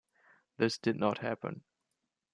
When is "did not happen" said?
0.79-1.63